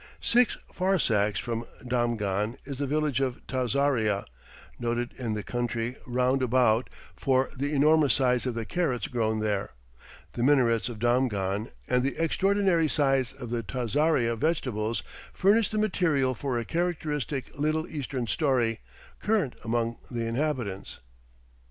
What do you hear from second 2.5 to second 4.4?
is the village of Tazaria,